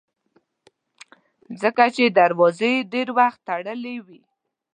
ځکه 1.61 1.83
چې 1.95 2.03
دروازې 2.17 2.69
یې 2.75 2.87
ډېر 2.93 3.07
وخت 3.17 3.39
تړلې 3.47 3.95
وي. 4.05 4.21